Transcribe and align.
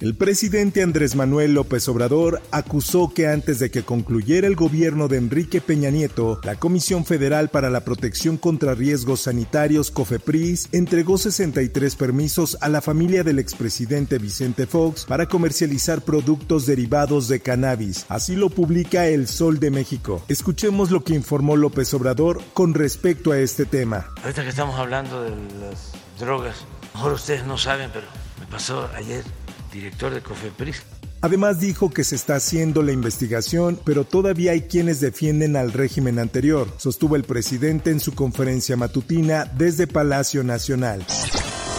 El 0.00 0.14
presidente 0.14 0.84
Andrés 0.84 1.16
Manuel 1.16 1.54
López 1.54 1.88
Obrador 1.88 2.40
acusó 2.52 3.12
que 3.12 3.26
antes 3.26 3.58
de 3.58 3.72
que 3.72 3.82
concluyera 3.82 4.46
el 4.46 4.54
gobierno 4.54 5.08
de 5.08 5.16
Enrique 5.16 5.60
Peña 5.60 5.90
Nieto, 5.90 6.40
la 6.44 6.54
Comisión 6.54 7.04
Federal 7.04 7.48
para 7.48 7.68
la 7.68 7.80
Protección 7.80 8.36
contra 8.36 8.76
Riesgos 8.76 9.22
Sanitarios, 9.22 9.90
COFEPRIS, 9.90 10.68
entregó 10.70 11.18
63 11.18 11.96
permisos 11.96 12.56
a 12.60 12.68
la 12.68 12.80
familia 12.80 13.24
del 13.24 13.40
expresidente 13.40 14.18
Vicente 14.18 14.68
Fox 14.68 15.04
para 15.04 15.26
comercializar 15.26 16.02
productos 16.02 16.64
derivados 16.64 17.26
de 17.26 17.40
cannabis. 17.40 18.06
Así 18.08 18.36
lo 18.36 18.50
publica 18.50 19.08
El 19.08 19.26
Sol 19.26 19.58
de 19.58 19.72
México. 19.72 20.24
Escuchemos 20.28 20.92
lo 20.92 21.02
que 21.02 21.14
informó 21.14 21.56
López 21.56 21.92
Obrador 21.92 22.40
con 22.54 22.72
respecto 22.72 23.32
a 23.32 23.40
este 23.40 23.66
tema. 23.66 24.06
Ahorita 24.22 24.44
que 24.44 24.50
estamos 24.50 24.78
hablando 24.78 25.24
de 25.24 25.30
las 25.30 25.90
drogas, 26.20 26.54
mejor 26.94 27.14
ustedes 27.14 27.44
no 27.44 27.58
saben, 27.58 27.90
pero 27.92 28.06
me 28.38 28.46
pasó 28.46 28.88
ayer 28.94 29.24
director 29.72 30.12
de 30.12 30.20
COFEPRIS. 30.20 30.82
Además 31.20 31.58
dijo 31.58 31.90
que 31.90 32.04
se 32.04 32.14
está 32.14 32.36
haciendo 32.36 32.82
la 32.82 32.92
investigación, 32.92 33.78
pero 33.84 34.04
todavía 34.04 34.52
hay 34.52 34.62
quienes 34.62 35.00
defienden 35.00 35.56
al 35.56 35.72
régimen 35.72 36.18
anterior, 36.18 36.68
sostuvo 36.76 37.16
el 37.16 37.24
presidente 37.24 37.90
en 37.90 37.98
su 37.98 38.14
conferencia 38.14 38.76
matutina 38.76 39.44
desde 39.44 39.88
Palacio 39.88 40.44
Nacional. 40.44 41.04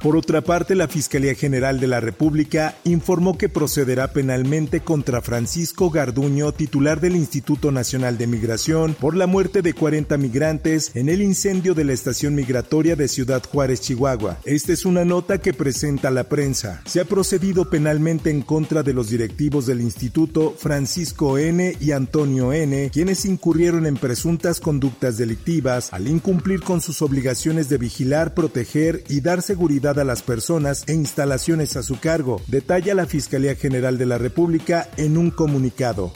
Por 0.00 0.16
otra 0.16 0.40
parte, 0.40 0.74
la 0.74 0.88
Fiscalía 0.88 1.34
General 1.34 1.78
de 1.78 1.86
la 1.86 2.00
República 2.00 2.74
informó 2.84 3.36
que 3.36 3.50
procederá 3.50 4.08
penalmente 4.14 4.80
contra 4.80 5.20
Francisco 5.20 5.90
Garduño, 5.90 6.52
titular 6.52 7.02
del 7.02 7.16
Instituto 7.16 7.70
Nacional 7.70 8.16
de 8.16 8.26
Migración, 8.26 8.96
por 8.98 9.14
la 9.14 9.26
muerte 9.26 9.60
de 9.60 9.74
40 9.74 10.16
migrantes 10.16 10.92
en 10.94 11.10
el 11.10 11.20
incendio 11.20 11.74
de 11.74 11.84
la 11.84 11.92
estación 11.92 12.34
migratoria 12.34 12.96
de 12.96 13.08
Ciudad 13.08 13.42
Juárez, 13.44 13.82
Chihuahua. 13.82 14.38
Esta 14.46 14.72
es 14.72 14.86
una 14.86 15.04
nota 15.04 15.36
que 15.36 15.52
presenta 15.52 16.10
la 16.10 16.24
prensa. 16.24 16.80
Se 16.86 17.00
ha 17.00 17.04
procedido 17.04 17.68
penalmente 17.68 18.30
en 18.30 18.40
contra 18.40 18.82
de 18.82 18.94
los 18.94 19.10
directivos 19.10 19.66
del 19.66 19.82
instituto 19.82 20.54
Francisco 20.56 21.36
N. 21.36 21.76
y 21.78 21.92
Antonio 21.92 22.54
N., 22.54 22.88
quienes 22.90 23.26
incurrieron 23.26 23.84
en 23.84 23.96
presuntas 23.96 24.60
conductas 24.60 25.18
delictivas 25.18 25.92
al 25.92 26.08
incumplir 26.08 26.62
con 26.62 26.80
sus 26.80 27.02
obligaciones 27.02 27.68
de 27.68 27.76
vigilar, 27.76 28.32
proteger 28.32 29.04
y 29.10 29.20
dar 29.20 29.42
seguridad 29.42 29.89
a 29.98 30.04
las 30.04 30.22
personas 30.22 30.84
e 30.86 30.94
instalaciones 30.94 31.76
a 31.76 31.82
su 31.82 31.98
cargo, 31.98 32.40
detalla 32.46 32.94
la 32.94 33.06
Fiscalía 33.06 33.56
General 33.56 33.98
de 33.98 34.06
la 34.06 34.18
República 34.18 34.88
en 34.96 35.16
un 35.16 35.30
comunicado. 35.30 36.12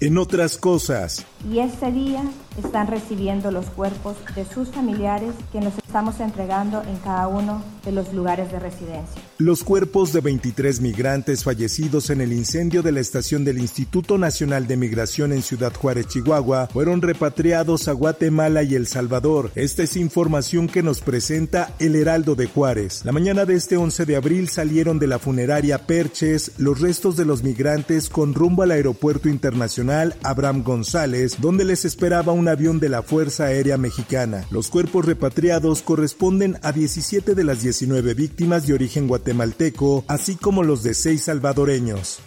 En 0.00 0.18
otras 0.18 0.56
cosas. 0.56 1.24
Y 1.50 1.58
este 1.58 1.90
día 1.90 2.24
están 2.58 2.86
recibiendo 2.86 3.50
los 3.50 3.66
cuerpos 3.66 4.16
de 4.34 4.44
sus 4.44 4.68
familiares 4.68 5.34
que 5.52 5.60
nos 5.60 5.76
estamos 5.78 6.20
entregando 6.20 6.82
en 6.82 6.96
cada 6.98 7.28
uno 7.28 7.62
de 7.84 7.92
los 7.92 8.12
lugares 8.12 8.50
de 8.50 8.58
residencia. 8.58 9.22
Los 9.38 9.62
cuerpos 9.62 10.12
de 10.12 10.20
23 10.20 10.80
migrantes 10.80 11.44
fallecidos 11.44 12.10
en 12.10 12.20
el 12.20 12.32
incendio 12.32 12.82
de 12.82 12.92
la 12.92 13.00
estación 13.00 13.44
del 13.44 13.58
Instituto 13.58 14.16
Nacional 14.16 14.66
de 14.66 14.76
Migración 14.76 15.32
en 15.32 15.42
Ciudad 15.42 15.72
Juárez, 15.74 16.06
Chihuahua, 16.06 16.68
fueron 16.72 17.02
repatriados 17.02 17.88
a 17.88 17.92
Guatemala 17.92 18.62
y 18.62 18.74
El 18.74 18.86
Salvador. 18.86 19.50
Esta 19.54 19.82
es 19.82 19.96
información 19.96 20.66
que 20.66 20.82
nos 20.82 21.00
presenta 21.00 21.74
El 21.78 21.96
Heraldo 21.96 22.34
de 22.34 22.46
Juárez. 22.46 23.04
La 23.04 23.12
mañana 23.12 23.44
de 23.44 23.54
este 23.54 23.76
11 23.76 24.04
de 24.06 24.16
abril 24.16 24.48
salieron 24.48 24.98
de 24.98 25.06
la 25.06 25.18
funeraria 25.18 25.78
Perches 25.78 26.52
los 26.58 26.80
restos 26.80 27.16
de 27.16 27.24
los 27.24 27.42
migrantes 27.42 28.08
con 28.08 28.34
rumbo 28.34 28.62
al 28.62 28.70
aeropuerto 28.70 29.28
internacional 29.28 30.16
Abraham 30.22 30.62
González, 30.62 31.36
donde 31.40 31.64
les 31.64 31.84
esperaba 31.84 32.32
un 32.32 32.43
avión 32.48 32.80
de 32.80 32.88
la 32.88 33.02
Fuerza 33.02 33.44
Aérea 33.44 33.76
Mexicana. 33.76 34.44
Los 34.50 34.68
cuerpos 34.68 35.04
repatriados 35.04 35.82
corresponden 35.82 36.58
a 36.62 36.72
17 36.72 37.34
de 37.34 37.44
las 37.44 37.62
19 37.62 38.14
víctimas 38.14 38.66
de 38.66 38.74
origen 38.74 39.06
guatemalteco 39.08 40.04
así 40.08 40.36
como 40.36 40.62
los 40.62 40.82
de 40.82 40.94
seis 40.94 41.24
salvadoreños. 41.24 42.20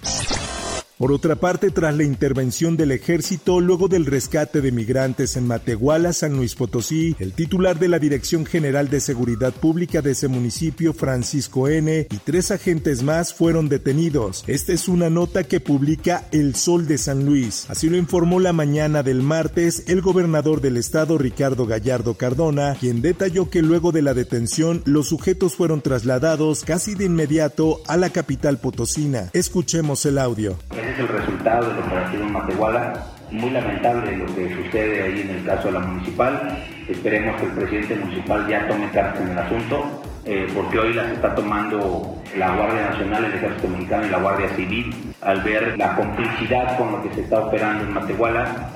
Por 0.98 1.12
otra 1.12 1.36
parte, 1.36 1.70
tras 1.70 1.96
la 1.96 2.04
intervención 2.04 2.76
del 2.76 2.92
ejército 2.92 3.60
luego 3.60 3.88
del 3.88 4.08
rescate 4.08 4.62
de 4.62 4.72
migrantes 4.72 5.38
en 5.38 5.46
Matehuala, 5.46 6.12
San 6.12 6.36
Luis 6.36 6.56
Potosí, 6.56 7.16
el 7.20 7.34
titular 7.34 7.78
de 7.78 7.88
la 7.88 8.00
Dirección 8.00 8.48
General 8.48 8.90
de 8.90 9.00
Seguridad 9.00 9.54
Pública 9.54 10.02
de 10.02 10.12
ese 10.12 10.28
municipio, 10.28 10.94
Francisco 10.94 11.68
N., 11.68 12.08
y 12.10 12.18
tres 12.18 12.50
agentes 12.50 13.04
más 13.04 13.32
fueron 13.32 13.70
detenidos. 13.70 14.44
Esta 14.48 14.74
es 14.74 14.88
una 14.88 15.12
nota 15.12 15.44
que 15.44 15.60
publica 15.60 16.28
El 16.32 16.56
Sol 16.56 16.88
de 16.88 16.98
San 16.98 17.28
Luis. 17.28 17.68
Así 17.70 17.92
lo 17.92 17.98
informó 17.98 18.40
la 18.40 18.52
mañana 18.52 19.04
del 19.04 19.22
martes 19.22 19.84
el 19.86 20.02
gobernador 20.02 20.62
del 20.62 20.78
estado, 20.78 21.20
Ricardo 21.20 21.68
Gallardo 21.68 22.16
Cardona, 22.16 22.76
quien 22.80 23.04
detalló 23.04 23.52
que 23.52 23.62
luego 23.62 23.92
de 23.92 24.02
la 24.02 24.16
detención 24.16 24.82
los 24.86 25.10
sujetos 25.10 25.54
fueron 25.54 25.82
trasladados 25.82 26.64
casi 26.64 26.96
de 26.96 27.06
inmediato 27.06 27.82
a 27.86 27.98
la 27.98 28.10
capital 28.10 28.58
potosina. 28.58 29.30
Escuchemos 29.34 30.04
el 30.08 30.18
audio 30.18 30.58
es 30.98 31.02
el 31.02 31.08
resultado 31.10 31.70
del 31.70 31.80
operativo 31.80 32.24
en 32.24 32.34
Matehuala. 32.34 32.94
Muy 33.30 33.50
lamentable 33.52 34.18
lo 34.18 34.26
que 34.34 34.56
sucede 34.56 35.04
ahí 35.04 35.22
en 35.22 35.30
el 35.30 35.46
caso 35.46 35.68
de 35.68 35.74
la 35.74 35.80
municipal. 35.80 36.58
Esperemos 36.88 37.40
que 37.40 37.46
el 37.46 37.52
presidente 37.52 37.96
municipal 37.96 38.48
ya 38.48 38.68
tome 38.68 38.90
cartas 38.92 39.22
en 39.22 39.32
el 39.32 39.38
asunto, 39.38 40.02
eh, 40.26 40.48
porque 40.56 40.80
hoy 40.80 40.94
las 40.94 41.12
está 41.12 41.36
tomando 41.36 42.16
la 42.38 42.56
Guardia 42.56 42.90
Nacional, 42.90 43.26
el 43.26 43.34
Ejército 43.34 43.68
Mexicano 43.68 44.08
y 44.08 44.10
la 44.10 44.18
Guardia 44.20 44.50
Civil, 44.56 45.14
al 45.22 45.42
ver 45.42 45.78
la 45.78 45.96
complicidad 45.96 46.78
con 46.78 46.92
lo 46.94 47.04
que 47.04 47.14
se 47.14 47.22
está 47.22 47.42
operando 47.42 47.84
en 47.84 47.94
Matehuala. 47.94 48.70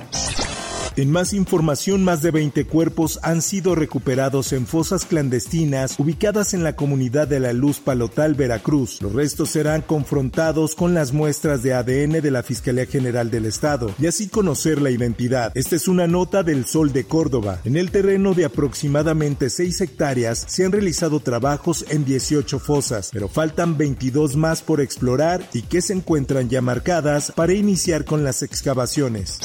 En 1.01 1.09
más 1.09 1.33
información, 1.33 2.03
más 2.03 2.21
de 2.21 2.29
20 2.29 2.65
cuerpos 2.65 3.19
han 3.23 3.41
sido 3.41 3.73
recuperados 3.73 4.53
en 4.53 4.67
fosas 4.67 5.03
clandestinas 5.03 5.95
ubicadas 5.97 6.53
en 6.53 6.63
la 6.63 6.75
comunidad 6.75 7.27
de 7.27 7.39
La 7.39 7.53
Luz 7.53 7.79
Palotal, 7.79 8.35
Veracruz. 8.35 9.01
Los 9.01 9.11
restos 9.11 9.49
serán 9.49 9.81
confrontados 9.81 10.75
con 10.75 10.93
las 10.93 11.11
muestras 11.11 11.63
de 11.63 11.73
ADN 11.73 12.21
de 12.21 12.29
la 12.29 12.43
Fiscalía 12.43 12.85
General 12.85 13.31
del 13.31 13.47
Estado 13.47 13.91
y 13.97 14.05
así 14.05 14.27
conocer 14.27 14.79
la 14.79 14.91
identidad. 14.91 15.51
Esta 15.55 15.75
es 15.75 15.87
una 15.87 16.05
nota 16.05 16.43
del 16.43 16.67
Sol 16.67 16.93
de 16.93 17.05
Córdoba. 17.05 17.61
En 17.65 17.77
el 17.77 17.89
terreno 17.89 18.35
de 18.35 18.45
aproximadamente 18.45 19.49
6 19.49 19.81
hectáreas 19.81 20.45
se 20.47 20.65
han 20.65 20.71
realizado 20.71 21.19
trabajos 21.19 21.83
en 21.89 22.05
18 22.05 22.59
fosas, 22.59 23.09
pero 23.11 23.27
faltan 23.27 23.75
22 23.75 24.35
más 24.35 24.61
por 24.61 24.79
explorar 24.79 25.49
y 25.51 25.63
que 25.63 25.81
se 25.81 25.93
encuentran 25.93 26.47
ya 26.47 26.61
marcadas 26.61 27.31
para 27.31 27.53
iniciar 27.53 28.05
con 28.05 28.23
las 28.23 28.43
excavaciones. 28.43 29.39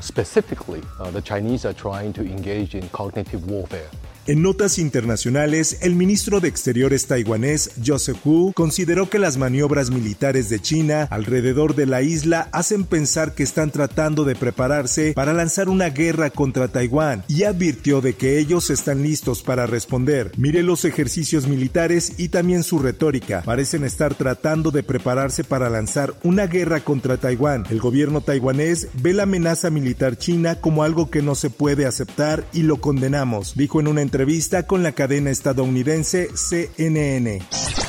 Specifically, 0.00 0.82
uh, 1.00 1.10
the 1.10 1.22
Chinese 1.22 1.64
are 1.64 1.72
trying 1.72 2.12
to 2.12 2.22
engage 2.22 2.74
in 2.74 2.88
cognitive 2.90 3.46
warfare. 3.50 3.90
En 4.26 4.40
notas 4.40 4.78
internacionales, 4.78 5.76
el 5.82 5.94
ministro 5.96 6.40
de 6.40 6.48
Exteriores 6.48 7.06
taiwanés 7.06 7.72
Joseph 7.84 8.24
Wu 8.24 8.54
consideró 8.54 9.10
que 9.10 9.18
las 9.18 9.36
maniobras 9.36 9.90
militares 9.90 10.48
de 10.48 10.60
China 10.60 11.06
alrededor 11.10 11.74
de 11.74 11.84
la 11.84 12.00
isla 12.00 12.48
hacen 12.50 12.84
pensar 12.84 13.34
que 13.34 13.42
están 13.42 13.70
tratando 13.70 14.24
de 14.24 14.34
prepararse 14.34 15.12
para 15.12 15.34
lanzar 15.34 15.68
una 15.68 15.90
guerra 15.90 16.30
contra 16.30 16.68
Taiwán 16.68 17.22
y 17.28 17.42
advirtió 17.42 18.00
de 18.00 18.14
que 18.14 18.38
ellos 18.38 18.70
están 18.70 19.02
listos 19.02 19.42
para 19.42 19.66
responder. 19.66 20.32
Mire 20.38 20.62
los 20.62 20.86
ejercicios 20.86 21.46
militares 21.46 22.14
y 22.16 22.28
también 22.28 22.62
su 22.62 22.78
retórica. 22.78 23.42
Parecen 23.42 23.84
estar 23.84 24.14
tratando 24.14 24.70
de 24.70 24.82
prepararse 24.82 25.44
para 25.44 25.68
lanzar 25.68 26.14
una 26.22 26.46
guerra 26.46 26.80
contra 26.80 27.18
Taiwán. 27.18 27.66
El 27.68 27.78
gobierno 27.78 28.22
taiwanés 28.22 28.88
ve 29.02 29.12
la 29.12 29.24
amenaza 29.24 29.68
militar 29.68 30.16
china 30.16 30.54
como 30.62 30.82
algo 30.82 31.10
que 31.10 31.20
no 31.20 31.34
se 31.34 31.50
puede 31.50 31.84
aceptar 31.84 32.46
y 32.54 32.62
lo 32.62 32.78
condenamos, 32.80 33.54
dijo 33.54 33.80
en 33.80 33.88
una 33.88 34.00
entrevista 34.00 34.13
con 34.62 34.82
la 34.84 34.92
cadena 34.92 35.30
estadounidense 35.30 36.28
CNN. 36.34 37.83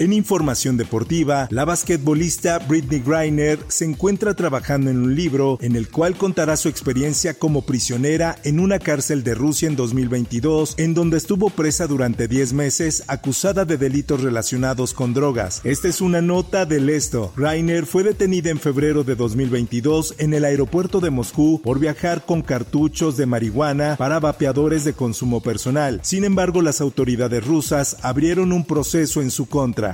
En 0.00 0.14
información 0.14 0.78
deportiva, 0.78 1.46
la 1.50 1.66
basquetbolista 1.66 2.58
Britney 2.60 3.00
Griner 3.00 3.58
se 3.68 3.84
encuentra 3.84 4.32
trabajando 4.32 4.90
en 4.90 4.96
un 4.96 5.14
libro 5.14 5.58
en 5.60 5.76
el 5.76 5.90
cual 5.90 6.16
contará 6.16 6.56
su 6.56 6.70
experiencia 6.70 7.34
como 7.34 7.66
prisionera 7.66 8.36
en 8.44 8.60
una 8.60 8.78
cárcel 8.78 9.22
de 9.22 9.34
Rusia 9.34 9.68
en 9.68 9.76
2022, 9.76 10.76
en 10.78 10.94
donde 10.94 11.18
estuvo 11.18 11.50
presa 11.50 11.86
durante 11.86 12.28
10 12.28 12.54
meses 12.54 13.04
acusada 13.08 13.66
de 13.66 13.76
delitos 13.76 14.22
relacionados 14.22 14.94
con 14.94 15.12
drogas. 15.12 15.60
Esta 15.64 15.88
es 15.88 16.00
una 16.00 16.22
nota 16.22 16.64
del 16.64 16.88
esto. 16.88 17.34
Griner 17.36 17.84
fue 17.84 18.02
detenida 18.02 18.48
en 18.48 18.58
febrero 18.58 19.04
de 19.04 19.16
2022 19.16 20.14
en 20.16 20.32
el 20.32 20.46
aeropuerto 20.46 21.00
de 21.00 21.10
Moscú 21.10 21.60
por 21.62 21.78
viajar 21.78 22.24
con 22.24 22.40
cartuchos 22.40 23.18
de 23.18 23.26
marihuana 23.26 23.96
para 23.98 24.18
vapeadores 24.18 24.86
de 24.86 24.94
consumo 24.94 25.42
personal. 25.42 26.00
Sin 26.02 26.24
embargo, 26.24 26.62
las 26.62 26.80
autoridades 26.80 27.46
rusas 27.46 27.98
abrieron 28.00 28.52
un 28.52 28.64
proceso 28.64 29.20
en 29.20 29.30
su 29.30 29.44
contra. 29.46 29.89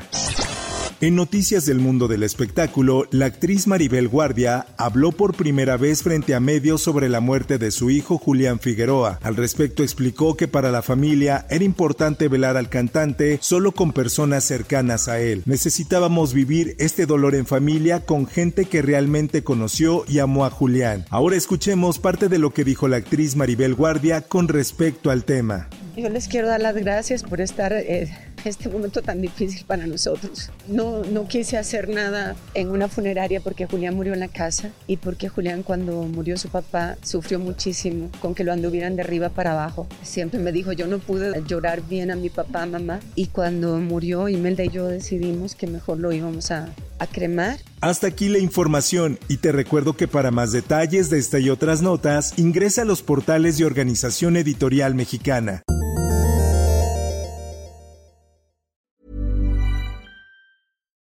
En 1.02 1.14
noticias 1.14 1.66
del 1.66 1.78
mundo 1.78 2.08
del 2.08 2.22
espectáculo, 2.22 3.06
la 3.10 3.26
actriz 3.26 3.66
Maribel 3.66 4.08
Guardia 4.08 4.64
habló 4.78 5.12
por 5.12 5.36
primera 5.36 5.76
vez 5.76 6.02
frente 6.02 6.34
a 6.34 6.40
medios 6.40 6.80
sobre 6.80 7.10
la 7.10 7.20
muerte 7.20 7.58
de 7.58 7.70
su 7.70 7.90
hijo 7.90 8.16
Julián 8.16 8.60
Figueroa. 8.60 9.18
Al 9.22 9.36
respecto 9.36 9.82
explicó 9.82 10.38
que 10.38 10.48
para 10.48 10.70
la 10.70 10.80
familia 10.80 11.44
era 11.50 11.64
importante 11.64 12.28
velar 12.28 12.56
al 12.56 12.70
cantante 12.70 13.38
solo 13.42 13.72
con 13.72 13.92
personas 13.92 14.44
cercanas 14.44 15.08
a 15.08 15.20
él. 15.20 15.42
Necesitábamos 15.44 16.32
vivir 16.32 16.76
este 16.78 17.04
dolor 17.04 17.34
en 17.34 17.44
familia 17.44 18.00
con 18.00 18.26
gente 18.26 18.64
que 18.64 18.80
realmente 18.80 19.44
conoció 19.44 20.06
y 20.08 20.20
amó 20.20 20.46
a 20.46 20.50
Julián. 20.50 21.04
Ahora 21.10 21.36
escuchemos 21.36 21.98
parte 21.98 22.30
de 22.30 22.38
lo 22.38 22.54
que 22.54 22.64
dijo 22.64 22.88
la 22.88 22.96
actriz 22.96 23.36
Maribel 23.36 23.74
Guardia 23.74 24.22
con 24.22 24.48
respecto 24.48 25.10
al 25.10 25.24
tema. 25.24 25.68
Yo 25.94 26.08
les 26.08 26.26
quiero 26.26 26.48
dar 26.48 26.62
las 26.62 26.74
gracias 26.74 27.22
por 27.22 27.42
estar 27.42 27.74
eh, 27.74 28.10
este 28.46 28.68
momento 28.68 29.02
tan 29.02 29.20
difícil 29.20 29.64
para 29.66 29.86
nosotros. 29.86 30.50
No, 30.68 31.02
no 31.04 31.28
quise 31.28 31.58
hacer 31.58 31.88
nada 31.88 32.36
en 32.54 32.68
una 32.70 32.88
funeraria 32.88 33.40
porque 33.40 33.66
Julián 33.66 33.94
murió 33.94 34.14
en 34.14 34.20
la 34.20 34.28
casa 34.28 34.70
y 34.86 34.96
porque 34.98 35.28
Julián 35.28 35.62
cuando 35.62 36.02
murió 36.02 36.36
su 36.36 36.48
papá 36.48 36.96
sufrió 37.02 37.38
muchísimo 37.38 38.10
con 38.20 38.34
que 38.34 38.44
lo 38.44 38.52
anduvieran 38.52 38.96
de 38.96 39.02
arriba 39.02 39.28
para 39.30 39.52
abajo. 39.52 39.86
Siempre 40.02 40.40
me 40.40 40.52
dijo, 40.52 40.72
yo 40.72 40.86
no 40.86 40.98
pude 40.98 41.42
llorar 41.46 41.82
bien 41.82 42.10
a 42.10 42.16
mi 42.16 42.28
papá, 42.28 42.66
mamá. 42.66 43.00
Y 43.14 43.26
cuando 43.26 43.78
murió, 43.78 44.28
Imelda 44.28 44.64
y 44.64 44.70
yo 44.70 44.86
decidimos 44.86 45.54
que 45.54 45.66
mejor 45.66 45.98
lo 45.98 46.12
íbamos 46.12 46.50
a, 46.50 46.68
a 46.98 47.06
cremar. 47.06 47.58
Hasta 47.80 48.06
aquí 48.06 48.28
la 48.28 48.38
información 48.38 49.18
y 49.28 49.38
te 49.38 49.52
recuerdo 49.52 49.96
que 49.96 50.08
para 50.08 50.30
más 50.30 50.52
detalles 50.52 51.10
de 51.10 51.18
esta 51.18 51.38
y 51.38 51.50
otras 51.50 51.82
notas, 51.82 52.38
ingresa 52.38 52.82
a 52.82 52.84
los 52.84 53.02
portales 53.02 53.58
de 53.58 53.64
Organización 53.64 54.36
Editorial 54.36 54.94
Mexicana. 54.94 55.62